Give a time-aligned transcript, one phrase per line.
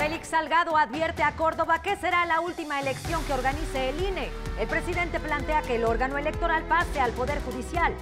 [0.00, 4.30] Félix Salgado advierte a Córdoba que será la última elección que organice el INE.
[4.58, 7.92] El presidente plantea que el órgano electoral pase al Poder Judicial.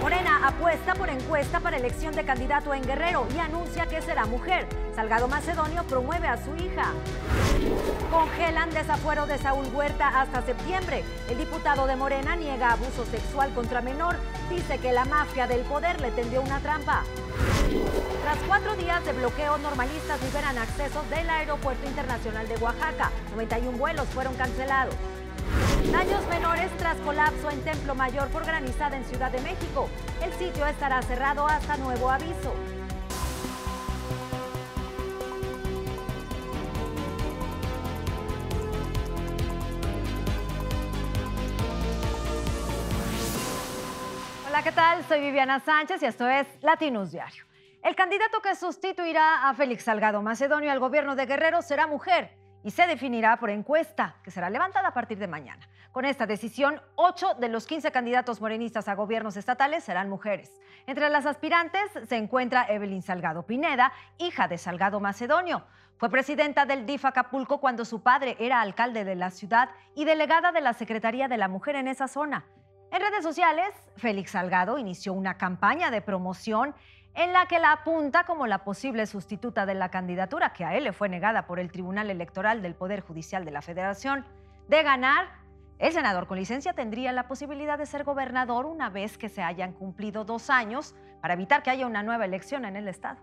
[0.00, 4.68] Morena apuesta por encuesta para elección de candidato en Guerrero y anuncia que será mujer.
[4.94, 6.92] Salgado Macedonio promueve a su hija.
[8.12, 11.02] Congelan desafuero de Saúl Huerta hasta septiembre.
[11.28, 14.14] El diputado de Morena niega abuso sexual contra menor.
[14.48, 17.02] Dice que la mafia del poder le tendió una trampa.
[18.22, 23.10] Tras cuatro días de bloqueo, normalistas liberan accesos del Aeropuerto Internacional de Oaxaca.
[23.32, 24.94] 91 vuelos fueron cancelados.
[25.90, 29.88] Daños menores tras colapso en Templo Mayor por granizada en Ciudad de México.
[30.22, 32.54] El sitio estará cerrado hasta nuevo aviso.
[44.48, 45.04] Hola, ¿qué tal?
[45.08, 47.44] Soy Viviana Sánchez y esto es Latinos Diario.
[47.86, 52.72] El candidato que sustituirá a Félix Salgado Macedonio al gobierno de Guerrero será mujer y
[52.72, 55.68] se definirá por encuesta que será levantada a partir de mañana.
[55.92, 60.52] Con esta decisión, 8 de los 15 candidatos morenistas a gobiernos estatales serán mujeres.
[60.88, 65.64] Entre las aspirantes se encuentra Evelyn Salgado Pineda, hija de Salgado Macedonio.
[65.96, 70.50] Fue presidenta del DIF Acapulco cuando su padre era alcalde de la ciudad y delegada
[70.50, 72.46] de la Secretaría de la Mujer en esa zona.
[72.90, 76.74] En redes sociales, Félix Salgado inició una campaña de promoción
[77.16, 80.84] en la que la apunta como la posible sustituta de la candidatura que a él
[80.84, 84.26] le fue negada por el Tribunal Electoral del Poder Judicial de la Federación.
[84.68, 85.28] De ganar,
[85.78, 89.72] el senador con licencia tendría la posibilidad de ser gobernador una vez que se hayan
[89.72, 93.18] cumplido dos años para evitar que haya una nueva elección en el Estado.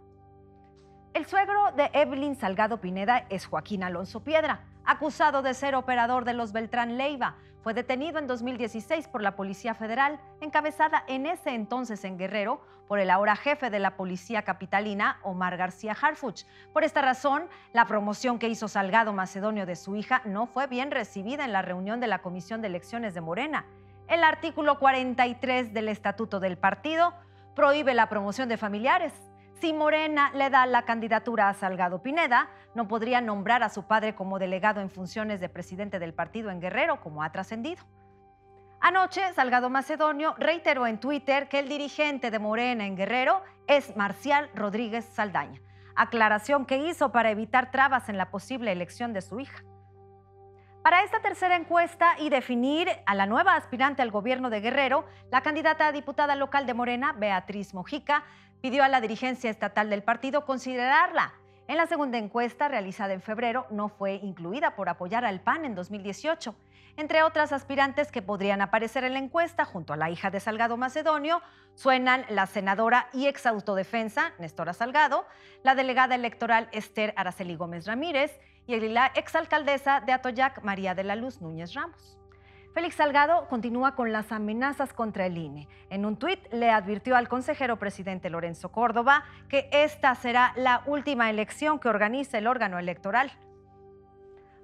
[1.13, 6.33] El suegro de Evelyn Salgado Pineda es Joaquín Alonso Piedra, acusado de ser operador de
[6.33, 7.35] los Beltrán Leiva.
[7.61, 12.99] Fue detenido en 2016 por la Policía Federal, encabezada en ese entonces en Guerrero por
[12.99, 16.43] el ahora jefe de la Policía Capitalina, Omar García Harfuch.
[16.73, 20.91] Por esta razón, la promoción que hizo Salgado Macedonio de su hija no fue bien
[20.91, 23.65] recibida en la reunión de la Comisión de Elecciones de Morena.
[24.07, 27.13] El artículo 43 del Estatuto del Partido
[27.55, 29.13] prohíbe la promoción de familiares.
[29.63, 34.13] Si Morena le da la candidatura a Salgado Pineda, no podría nombrar a su padre
[34.13, 37.81] como delegado en funciones de presidente del partido en Guerrero, como ha trascendido.
[38.81, 44.49] Anoche, Salgado Macedonio reiteró en Twitter que el dirigente de Morena en Guerrero es Marcial
[44.53, 45.61] Rodríguez Saldaña,
[45.95, 49.63] aclaración que hizo para evitar trabas en la posible elección de su hija.
[50.83, 55.39] Para esta tercera encuesta y definir a la nueva aspirante al gobierno de Guerrero, la
[55.39, 58.25] candidata a diputada local de Morena, Beatriz Mojica,
[58.63, 61.33] pidió a la dirigencia estatal del partido considerarla.
[61.67, 65.75] En la segunda encuesta realizada en febrero no fue incluida por apoyar al PAN en
[65.75, 66.55] 2018.
[66.95, 70.77] Entre otras aspirantes que podrían aparecer en la encuesta junto a la hija de Salgado
[70.77, 71.41] Macedonio
[71.75, 75.25] suenan la senadora y ex autodefensa Nestora Salgado,
[75.63, 81.17] la delegada electoral Esther Araceli Gómez Ramírez y la exalcaldesa de Atoyac María de la
[81.17, 82.17] Luz Núñez Ramos.
[82.73, 85.67] Félix Salgado continúa con las amenazas contra el INE.
[85.91, 91.29] En un tuit le advirtió al consejero presidente Lorenzo Córdoba que esta será la última
[91.29, 93.31] elección que organice el órgano electoral.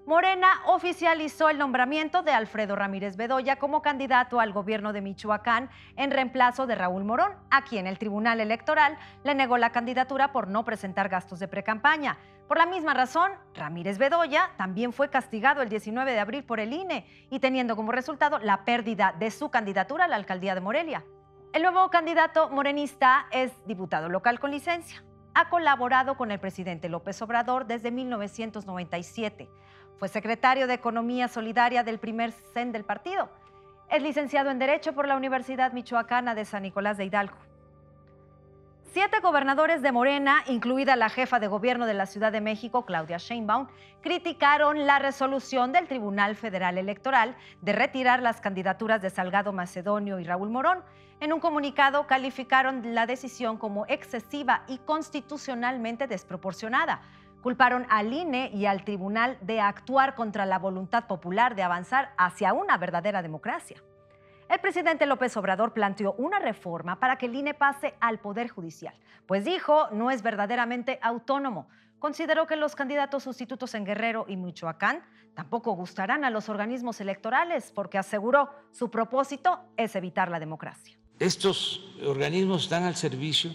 [0.08, 6.10] Morena oficializó el nombramiento de Alfredo Ramírez Bedoya como candidato al gobierno de Michoacán en
[6.10, 10.66] reemplazo de Raúl Morón, a quien el Tribunal Electoral le negó la candidatura por no
[10.66, 12.18] presentar gastos de precampaña.
[12.50, 16.74] Por la misma razón, Ramírez Bedoya también fue castigado el 19 de abril por el
[16.74, 21.06] INE y teniendo como resultado la pérdida de su candidatura a la alcaldía de Morelia.
[21.54, 25.02] El nuevo candidato morenista es diputado local con licencia.
[25.34, 29.48] Ha colaborado con el presidente López Obrador desde 1997
[30.00, 33.30] fue secretario de Economía Solidaria del primer CEN del partido.
[33.90, 37.36] Es licenciado en Derecho por la Universidad Michoacana de San Nicolás de Hidalgo.
[38.92, 43.18] Siete gobernadores de Morena, incluida la jefa de gobierno de la Ciudad de México, Claudia
[43.18, 43.68] Sheinbaum,
[44.02, 50.24] criticaron la resolución del Tribunal Federal Electoral de retirar las candidaturas de Salgado Macedonio y
[50.24, 50.84] Raúl Morón.
[51.20, 57.02] En un comunicado calificaron la decisión como excesiva y constitucionalmente desproporcionada
[57.44, 62.54] culparon al INE y al tribunal de actuar contra la voluntad popular de avanzar hacia
[62.54, 63.78] una verdadera democracia.
[64.50, 68.96] El presidente López Obrador planteó una reforma para que el INE pase al Poder Judicial,
[69.28, 71.68] pues dijo no es verdaderamente autónomo.
[72.00, 75.04] Consideró que los candidatos sustitutos en Guerrero y Michoacán
[75.36, 80.98] tampoco gustarán a los organismos electorales porque aseguró su propósito es evitar la democracia.
[81.20, 83.52] Estos organismos están al servicio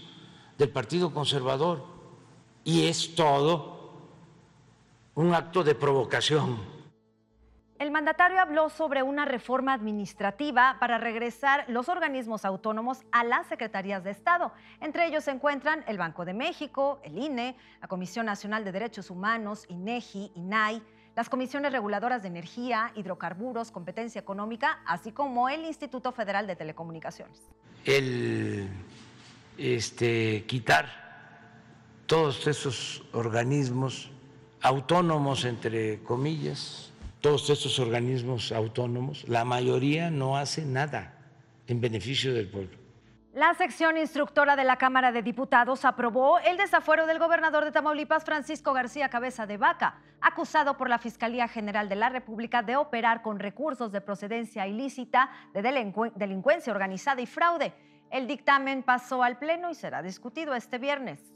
[0.59, 1.85] del Partido Conservador
[2.63, 3.91] y es todo
[5.17, 6.74] un acto de provocación.
[7.85, 14.03] El mandatario habló sobre una reforma administrativa para regresar los organismos autónomos a las secretarías
[14.03, 14.53] de Estado.
[14.81, 19.11] Entre ellos se encuentran el Banco de México, el INE, la Comisión Nacional de Derechos
[19.11, 20.83] Humanos, INEGI, INAI,
[21.15, 27.39] las comisiones reguladoras de energía, hidrocarburos, competencia económica, así como el Instituto Federal de Telecomunicaciones.
[27.85, 28.67] El
[29.59, 30.87] este, quitar
[32.07, 34.11] todos esos organismos
[34.63, 36.94] autónomos, entre comillas,
[37.25, 41.15] todos estos organismos autónomos, la mayoría no hace nada
[41.67, 42.77] en beneficio del pueblo.
[43.33, 48.27] La sección instructora de la Cámara de Diputados aprobó el desafuero del gobernador de Tamaulipas,
[48.27, 53.23] Francisco García Cabeza de Vaca, acusado por la Fiscalía General de la República de operar
[53.23, 57.73] con recursos de procedencia ilícita, de delincuencia organizada y fraude.
[58.11, 61.33] El dictamen pasó al Pleno y será discutido este viernes.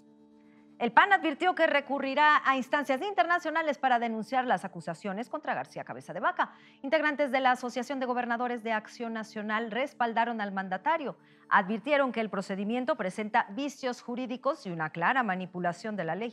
[0.78, 6.12] El PAN advirtió que recurrirá a instancias internacionales para denunciar las acusaciones contra García Cabeza
[6.12, 6.52] de Vaca.
[6.82, 11.16] Integrantes de la Asociación de Gobernadores de Acción Nacional respaldaron al mandatario.
[11.48, 16.32] Advirtieron que el procedimiento presenta vicios jurídicos y una clara manipulación de la ley.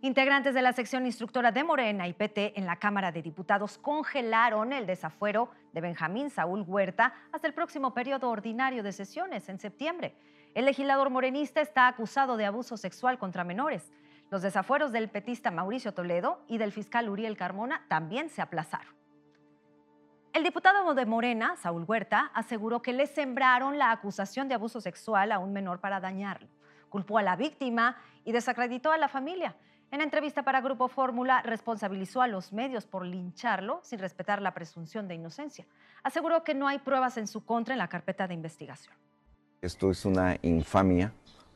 [0.00, 4.72] Integrantes de la sección instructora de Morena y PT en la Cámara de Diputados congelaron
[4.72, 10.14] el desafuero de Benjamín Saúl Huerta hasta el próximo periodo ordinario de sesiones en septiembre.
[10.54, 13.92] El legislador morenista está acusado de abuso sexual contra menores.
[14.30, 18.94] Los desafueros del petista Mauricio Toledo y del fiscal Uriel Carmona también se aplazaron.
[20.32, 25.32] El diputado de Morena, Saúl Huerta, aseguró que le sembraron la acusación de abuso sexual
[25.32, 26.48] a un menor para dañarlo.
[26.88, 29.56] Culpó a la víctima y desacreditó a la familia.
[29.90, 35.08] En entrevista para Grupo Fórmula, responsabilizó a los medios por lincharlo sin respetar la presunción
[35.08, 35.66] de inocencia.
[36.04, 38.94] Aseguró que no hay pruebas en su contra en la carpeta de investigación.
[39.64, 41.14] Esto es una infamia,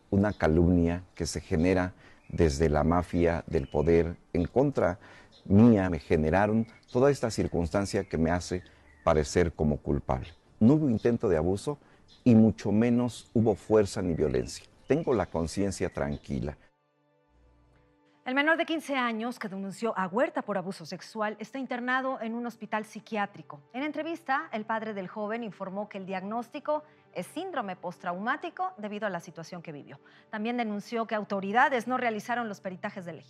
[0.09, 1.93] una calumnia que se genera
[2.31, 4.99] desde la mafia del poder en contra
[5.45, 5.91] mía.
[5.91, 8.63] Me generaron toda esta circunstancia que me hace
[9.05, 10.29] parecer como culpable.
[10.59, 11.77] No hubo intento de abuso
[12.25, 14.65] y mucho menos hubo fuerza ni violencia.
[14.87, 16.57] Tengo la conciencia tranquila.
[18.29, 22.35] El menor de 15 años que denunció a Huerta por abuso sexual está internado en
[22.35, 23.63] un hospital psiquiátrico.
[23.73, 26.83] En entrevista, el padre del joven informó que el diagnóstico
[27.15, 29.99] es síndrome postraumático debido a la situación que vivió.
[30.31, 33.27] También denunció que autoridades no realizaron los peritajes de ley.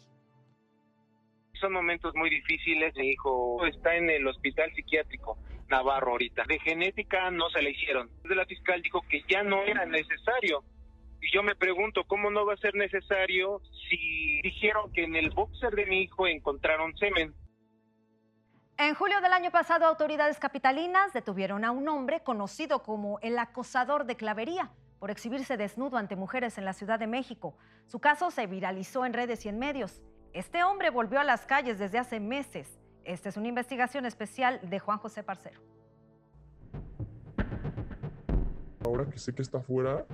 [1.60, 2.94] Son momentos muy difíciles.
[2.96, 5.38] Mi hijo está en el hospital psiquiátrico
[5.68, 6.44] Navarro ahorita.
[6.46, 8.10] De genética no se le hicieron.
[8.24, 10.62] La fiscal dijo que ya no era necesario
[11.20, 15.30] y yo me pregunto, ¿cómo no va a ser necesario si dijeron que en el
[15.30, 17.34] boxer de mi hijo encontraron semen?
[18.80, 24.06] En julio del año pasado, autoridades capitalinas detuvieron a un hombre conocido como el acosador
[24.06, 24.70] de clavería
[25.00, 27.56] por exhibirse desnudo ante mujeres en la Ciudad de México.
[27.86, 30.00] Su caso se viralizó en redes y en medios.
[30.32, 32.78] Este hombre volvió a las calles desde hace meses.
[33.02, 35.60] Esta es una investigación especial de Juan José Parcero.
[38.84, 40.06] Ahora que sé que está fuera,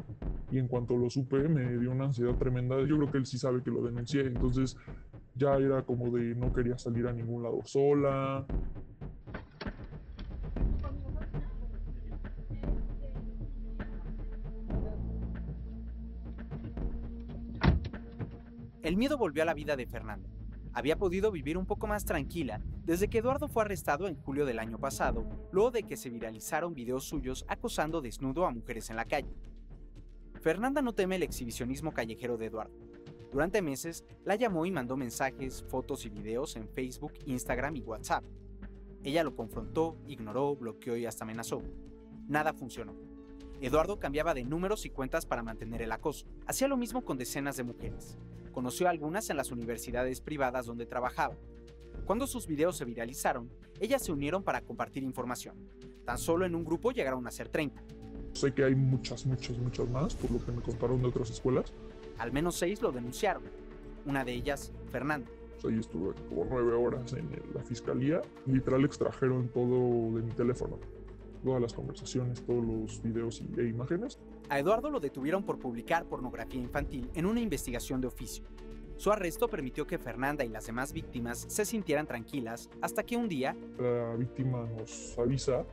[0.50, 2.80] y en cuanto lo supe me dio una ansiedad tremenda.
[2.80, 4.74] Yo creo que él sí sabe que lo denuncié, entonces
[5.34, 8.46] ya era como de no quería salir a ningún lado sola.
[18.82, 20.28] El miedo volvió a la vida de Fernanda.
[20.74, 24.58] Había podido vivir un poco más tranquila desde que Eduardo fue arrestado en julio del
[24.58, 29.06] año pasado, luego de que se viralizaron videos suyos acosando desnudo a mujeres en la
[29.06, 29.34] calle.
[30.42, 32.83] Fernanda no teme el exhibicionismo callejero de Eduardo.
[33.34, 38.22] Durante meses la llamó y mandó mensajes, fotos y videos en Facebook, Instagram y WhatsApp.
[39.02, 41.60] Ella lo confrontó, ignoró, bloqueó y hasta amenazó.
[42.28, 42.94] Nada funcionó.
[43.60, 46.28] Eduardo cambiaba de números y cuentas para mantener el acoso.
[46.46, 48.16] Hacía lo mismo con decenas de mujeres.
[48.52, 51.36] Conoció a algunas en las universidades privadas donde trabajaba.
[52.06, 53.50] Cuando sus videos se viralizaron,
[53.80, 55.56] ellas se unieron para compartir información.
[56.04, 57.82] Tan solo en un grupo llegaron a ser 30.
[58.32, 61.72] Sé que hay muchas, muchas, muchas más, por lo que me contaron de otras escuelas.
[62.18, 63.42] Al menos seis lo denunciaron.
[64.06, 65.30] Una de ellas, Fernando.
[65.66, 68.20] Ahí estuve por nueve horas en la fiscalía.
[68.46, 70.78] Literal extrajeron todo de mi teléfono.
[71.42, 74.18] Todas las conversaciones, todos los videos e imágenes.
[74.50, 78.44] A Eduardo lo detuvieron por publicar pornografía infantil en una investigación de oficio.
[78.96, 83.28] Su arresto permitió que Fernanda y las demás víctimas se sintieran tranquilas hasta que un
[83.28, 83.56] día...
[83.78, 85.64] La víctima nos avisa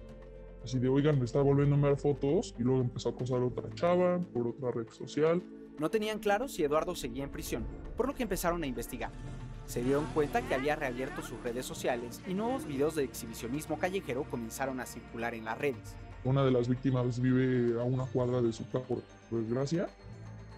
[0.63, 3.45] Así de, oigan, me está volviendo a enviar fotos y luego empezó a acosar a
[3.45, 5.41] otra chava por otra red social.
[5.81, 7.65] No tenían claro si Eduardo seguía en prisión,
[7.97, 9.09] por lo que empezaron a investigar.
[9.65, 14.23] Se dieron cuenta que había reabierto sus redes sociales y nuevos videos de exhibicionismo callejero
[14.25, 15.95] comenzaron a circular en las redes.
[16.23, 19.89] Una de las víctimas vive a una cuadra de su casa, por desgracia,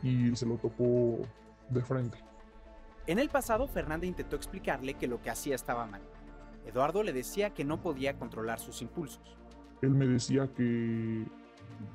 [0.03, 1.21] y se lo topó
[1.69, 2.17] de frente.
[3.07, 6.01] En el pasado, Fernanda intentó explicarle que lo que hacía estaba mal,
[6.65, 9.37] Eduardo le decía que no podía controlar sus impulsos.
[9.81, 11.23] Él me decía que,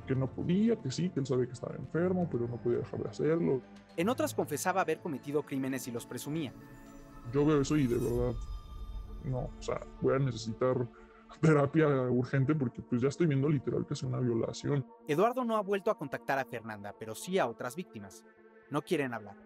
[0.07, 3.03] que no podía, que sí, que él sabía que estaba enfermo, pero no podía dejar
[3.03, 3.63] de hacerlo.
[3.97, 6.53] En otras confesaba haber cometido crímenes y los presumía.
[7.33, 8.35] Yo veo eso y de verdad,
[9.25, 10.89] no, o sea, voy a necesitar
[11.41, 14.87] terapia urgente porque pues ya estoy viendo literal que es una violación.
[15.07, 18.25] Eduardo no ha vuelto a contactar a Fernanda, pero sí a otras víctimas.
[18.71, 19.37] No quieren hablar.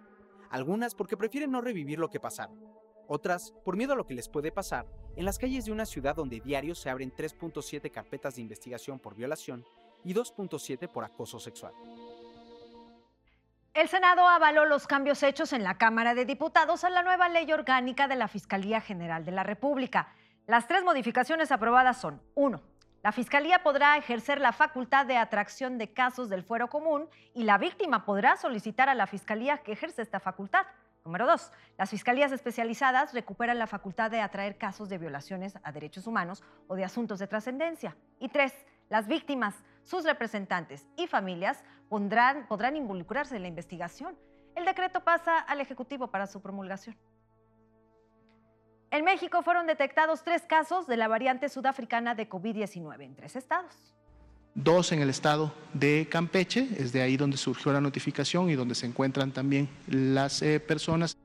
[0.51, 2.59] Algunas porque prefieren no revivir lo que pasaron.
[3.09, 4.87] Otras por miedo a lo que les puede pasar
[5.17, 9.15] en las calles de una ciudad donde diario se abren 3.7 carpetas de investigación por
[9.15, 9.65] violación
[10.05, 11.73] y 2.7 por acoso sexual.
[13.75, 17.51] El Senado avaló los cambios hechos en la Cámara de Diputados a la nueva ley
[17.53, 20.13] orgánica de la Fiscalía General de la República.
[20.47, 22.61] Las tres modificaciones aprobadas son, uno,
[23.03, 27.59] la Fiscalía podrá ejercer la facultad de atracción de casos del fuero común y la
[27.59, 30.67] víctima podrá solicitar a la Fiscalía que ejerce esta facultad.
[31.05, 36.07] Número dos, las fiscalías especializadas recuperan la facultad de atraer casos de violaciones a derechos
[36.07, 37.97] humanos o de asuntos de trascendencia.
[38.21, 38.55] Y tres,
[38.89, 44.17] las víctimas, sus representantes y familias podrán, involucrarse en la investigación.
[44.55, 46.97] El decreto pasa al Ejecutivo para su promulgación.
[48.91, 53.95] En México fueron detectados tres casos de la variante sudafricana de COVID-19 en tres estados.
[54.55, 58.75] Dos en el estado de Campeche, es de ahí donde surgió la notificación y donde
[58.75, 61.17] se encuentran también las eh, personas.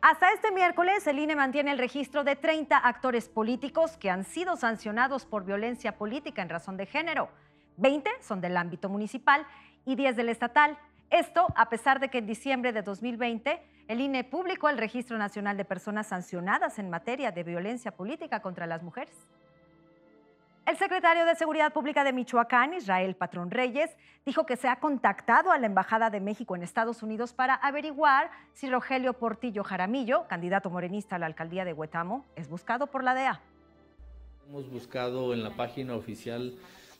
[0.03, 4.57] Hasta este miércoles, el INE mantiene el registro de 30 actores políticos que han sido
[4.57, 7.31] sancionados por violencia política en razón de género.
[7.77, 9.47] 20 son del ámbito municipal
[9.87, 10.77] y 10 del estatal.
[11.09, 15.57] Esto a pesar de que en diciembre de 2020 el INE publicó el Registro Nacional
[15.57, 19.15] de Personas Sancionadas en materia de violencia política contra las mujeres.
[20.64, 23.90] El secretario de Seguridad Pública de Michoacán, Israel Patrón Reyes,
[24.25, 28.31] dijo que se ha contactado a la Embajada de México en Estados Unidos para averiguar
[28.52, 33.12] si Rogelio Portillo Jaramillo, candidato morenista a la alcaldía de Huetamo, es buscado por la
[33.14, 33.40] DEA.
[34.49, 36.54] Hemos buscado en la página oficial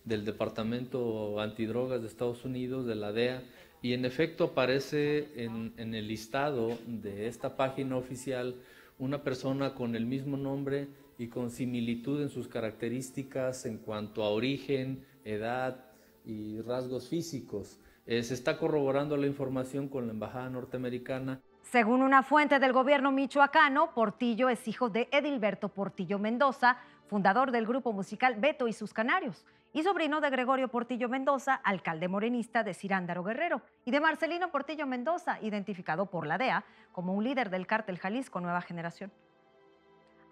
[0.05, 3.45] del Departamento Antidrogas de Estados Unidos, de la DEA,
[3.81, 8.57] y en efecto aparece en, en, el listado de esta página oficial
[8.99, 10.89] una persona con el mismo nombre
[11.23, 15.85] y con similitud en sus características en cuanto a origen, edad
[16.25, 17.79] y rasgos físicos.
[18.07, 21.41] Eh, se está corroborando la información con la Embajada Norteamericana.
[21.63, 27.69] Según una fuente del gobierno michoacano, Portillo es hijo de Edilberto Portillo Mendoza, fundador del
[27.69, 32.75] grupo musical Beto y sus Canarios, y sobrino de Gregorio Portillo Mendoza, alcalde morenista de
[32.75, 37.69] Cirándaro Guerrero, y de Marcelino Portillo Mendoza, identificado por la DEA como un líder del
[37.69, 39.13] cártel Jalisco Nueva Generación.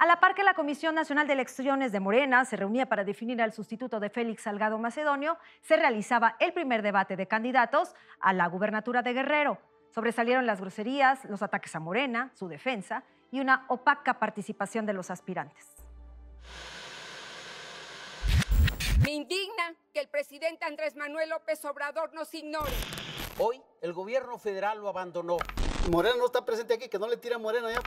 [0.00, 3.42] A la par que la Comisión Nacional de Elecciones de Morena se reunía para definir
[3.42, 8.46] al sustituto de Félix Salgado Macedonio, se realizaba el primer debate de candidatos a la
[8.46, 9.58] gubernatura de Guerrero.
[9.90, 15.10] Sobresalieron las groserías, los ataques a Morena, su defensa y una opaca participación de los
[15.10, 15.66] aspirantes.
[19.04, 22.72] Me indigna que el presidente Andrés Manuel López Obrador nos ignore.
[23.36, 25.36] Hoy el gobierno federal lo abandonó.
[25.90, 27.82] Morena no está presente aquí, que no le tira Morena ya.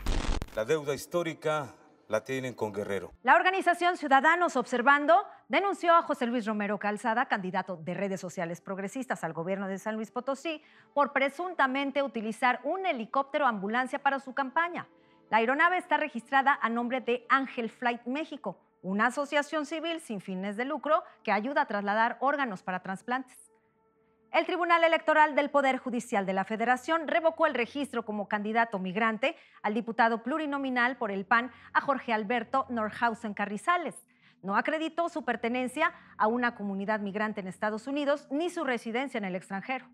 [0.56, 1.74] La deuda histórica
[2.08, 3.14] la tienen con Guerrero.
[3.24, 9.24] La organización Ciudadanos Observando denunció a José Luis Romero Calzada, candidato de redes sociales progresistas
[9.24, 10.62] al gobierno de San Luis Potosí,
[10.94, 14.88] por presuntamente utilizar un helicóptero ambulancia para su campaña.
[15.30, 20.58] La aeronave está registrada a nombre de Ángel Flight México, una asociación civil sin fines
[20.58, 23.53] de lucro que ayuda a trasladar órganos para trasplantes.
[24.34, 29.36] El Tribunal Electoral del Poder Judicial de la Federación revocó el registro como candidato migrante
[29.62, 33.94] al diputado plurinominal por el PAN a Jorge Alberto Norhausen Carrizales.
[34.42, 39.26] No acreditó su pertenencia a una comunidad migrante en Estados Unidos ni su residencia en
[39.26, 39.86] el extranjero.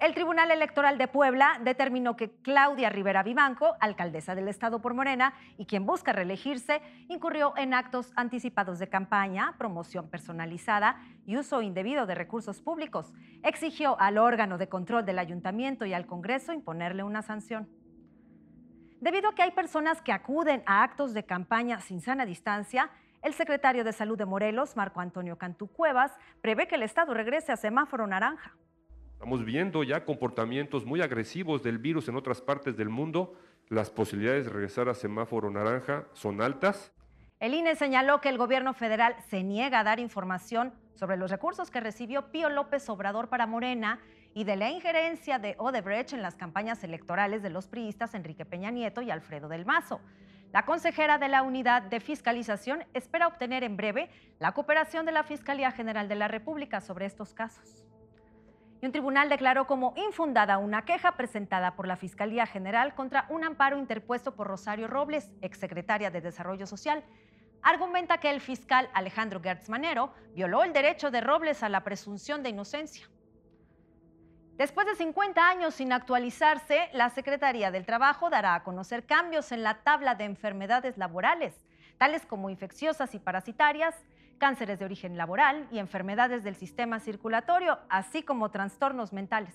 [0.00, 5.34] El Tribunal Electoral de Puebla determinó que Claudia Rivera Vivanco, alcaldesa del Estado por Morena
[5.58, 12.06] y quien busca reelegirse, incurrió en actos anticipados de campaña, promoción personalizada y uso indebido
[12.06, 13.12] de recursos públicos.
[13.42, 17.68] Exigió al órgano de control del ayuntamiento y al Congreso imponerle una sanción.
[19.02, 22.90] Debido a que hay personas que acuden a actos de campaña sin sana distancia,
[23.20, 27.52] el secretario de Salud de Morelos, Marco Antonio Cantú Cuevas, prevé que el Estado regrese
[27.52, 28.56] a semáforo naranja.
[29.20, 33.34] Estamos viendo ya comportamientos muy agresivos del virus en otras partes del mundo.
[33.68, 36.90] Las posibilidades de regresar a semáforo naranja son altas.
[37.38, 41.70] El INE señaló que el gobierno federal se niega a dar información sobre los recursos
[41.70, 44.00] que recibió Pío López Obrador para Morena
[44.32, 48.70] y de la injerencia de Odebrecht en las campañas electorales de los priistas Enrique Peña
[48.70, 50.00] Nieto y Alfredo del Mazo.
[50.50, 54.08] La consejera de la Unidad de Fiscalización espera obtener en breve
[54.38, 57.84] la cooperación de la Fiscalía General de la República sobre estos casos.
[58.80, 63.44] Y un tribunal declaró como infundada una queja presentada por la Fiscalía General contra un
[63.44, 67.04] amparo interpuesto por Rosario Robles, exsecretaria de Desarrollo Social.
[67.62, 72.42] Argumenta que el fiscal Alejandro Gertz Manero violó el derecho de Robles a la presunción
[72.42, 73.06] de inocencia.
[74.56, 79.62] Después de 50 años sin actualizarse, la Secretaría del Trabajo dará a conocer cambios en
[79.62, 81.54] la tabla de enfermedades laborales,
[81.98, 83.94] tales como infecciosas y parasitarias,
[84.40, 89.54] cánceres de origen laboral y enfermedades del sistema circulatorio, así como trastornos mentales.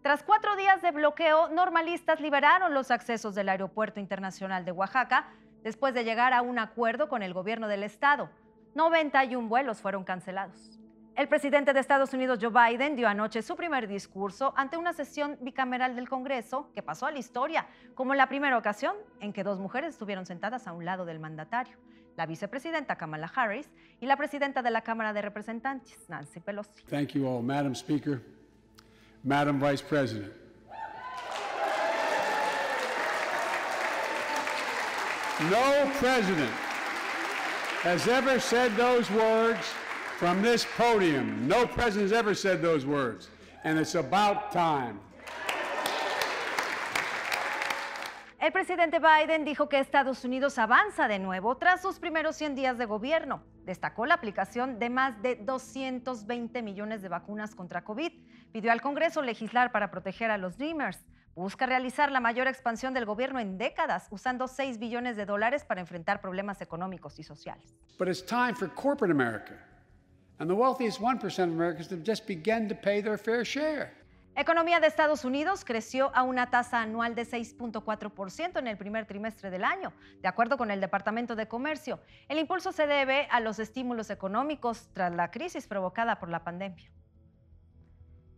[0.00, 5.28] Tras cuatro días de bloqueo, normalistas liberaron los accesos del Aeropuerto Internacional de Oaxaca
[5.62, 8.30] después de llegar a un acuerdo con el gobierno del estado.
[8.74, 10.80] 91 vuelos fueron cancelados.
[11.16, 15.38] El presidente de Estados Unidos, Joe Biden, dio anoche su primer discurso ante una sesión
[15.42, 19.60] bicameral del Congreso que pasó a la historia como la primera ocasión en que dos
[19.60, 21.76] mujeres estuvieron sentadas a un lado del mandatario,
[22.16, 23.68] la vicepresidenta Kamala Harris
[24.00, 26.82] y la presidenta de la Cámara de Representantes, Nancy Pelosi.
[26.88, 28.20] Thank you all, Madam Speaker,
[29.22, 30.32] Madam Vice President.
[35.50, 36.52] No president
[37.82, 39.66] has ever said those words
[40.16, 41.48] from this podium.
[41.48, 43.28] No president has ever said those words.
[43.64, 45.00] And it's about time.
[48.44, 52.76] El presidente Biden dijo que Estados Unidos avanza de nuevo tras sus primeros 100 días
[52.76, 53.42] de gobierno.
[53.64, 58.12] Destacó la aplicación de más de 220 millones de vacunas contra COVID.
[58.52, 61.06] Pidió al Congreso legislar para proteger a los Dreamers.
[61.34, 65.80] Busca realizar la mayor expansión del gobierno en décadas, usando 6 billones de dólares para
[65.80, 67.74] enfrentar problemas económicos y sociales.
[67.98, 69.54] But it's time for corporate America
[70.38, 74.03] and the wealthiest 1% of Americans to just begin to pay their fair share.
[74.36, 79.48] Economía de Estados Unidos creció a una tasa anual de 6.4% en el primer trimestre
[79.48, 82.00] del año, de acuerdo con el Departamento de Comercio.
[82.28, 86.90] El impulso se debe a los estímulos económicos tras la crisis provocada por la pandemia.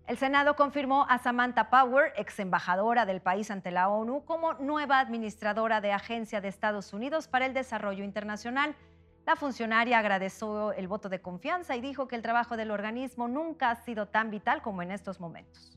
[0.06, 5.00] El Senado confirmó a Samantha Power, ex embajadora del país ante la ONU, como nueva
[5.00, 8.76] administradora de Agencia de Estados Unidos para el Desarrollo Internacional.
[9.24, 13.70] La funcionaria agradeció el voto de confianza y dijo que el trabajo del organismo nunca
[13.70, 15.75] ha sido tan vital como en estos momentos.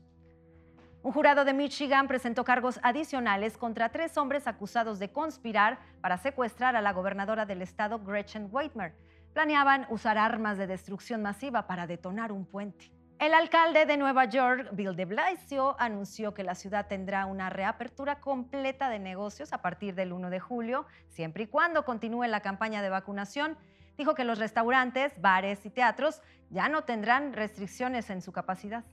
[1.02, 6.76] Un jurado de Michigan presentó cargos adicionales contra tres hombres acusados de conspirar para secuestrar
[6.76, 8.92] a la gobernadora del estado, Gretchen Whitmer.
[9.32, 12.92] Planeaban usar armas de destrucción masiva para detonar un puente.
[13.18, 18.20] El alcalde de Nueva York, Bill de Blasio, anunció que la ciudad tendrá una reapertura
[18.20, 22.82] completa de negocios a partir del 1 de julio, siempre y cuando continúe la campaña
[22.82, 23.56] de vacunación.
[23.96, 28.84] Dijo que los restaurantes, bares y teatros ya no tendrán restricciones en su capacidad.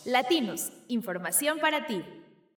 [0.05, 2.03] Latinos, información para ti.